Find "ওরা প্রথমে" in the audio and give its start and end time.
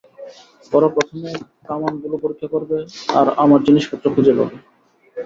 0.71-1.29